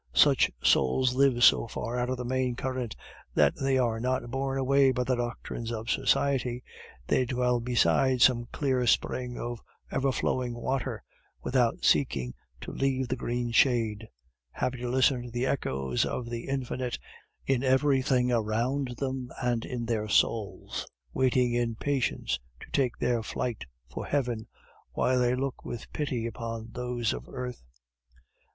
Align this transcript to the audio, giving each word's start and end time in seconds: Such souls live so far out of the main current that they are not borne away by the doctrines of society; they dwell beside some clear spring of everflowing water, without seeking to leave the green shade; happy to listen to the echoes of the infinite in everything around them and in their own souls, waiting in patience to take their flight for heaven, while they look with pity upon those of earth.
Such 0.15 0.49
souls 0.63 1.13
live 1.13 1.43
so 1.43 1.67
far 1.67 1.99
out 1.99 2.09
of 2.09 2.17
the 2.17 2.25
main 2.25 2.55
current 2.55 2.95
that 3.35 3.53
they 3.61 3.77
are 3.77 3.99
not 3.99 4.31
borne 4.31 4.57
away 4.57 4.91
by 4.91 5.03
the 5.03 5.13
doctrines 5.15 5.71
of 5.71 5.91
society; 5.91 6.63
they 7.05 7.23
dwell 7.23 7.59
beside 7.59 8.19
some 8.19 8.47
clear 8.51 8.87
spring 8.87 9.37
of 9.37 9.61
everflowing 9.91 10.55
water, 10.55 11.03
without 11.43 11.83
seeking 11.85 12.33
to 12.61 12.71
leave 12.71 13.09
the 13.09 13.15
green 13.15 13.51
shade; 13.51 14.07
happy 14.49 14.79
to 14.79 14.89
listen 14.89 15.21
to 15.21 15.29
the 15.29 15.45
echoes 15.45 16.03
of 16.03 16.27
the 16.31 16.47
infinite 16.47 16.97
in 17.45 17.63
everything 17.63 18.31
around 18.31 18.95
them 18.97 19.29
and 19.39 19.65
in 19.65 19.85
their 19.85 20.01
own 20.01 20.09
souls, 20.09 20.87
waiting 21.13 21.53
in 21.53 21.75
patience 21.75 22.39
to 22.59 22.65
take 22.71 22.97
their 22.97 23.21
flight 23.21 23.65
for 23.87 24.07
heaven, 24.07 24.47
while 24.93 25.19
they 25.19 25.35
look 25.35 25.63
with 25.63 25.93
pity 25.93 26.25
upon 26.25 26.69
those 26.71 27.13
of 27.13 27.29
earth. 27.29 27.61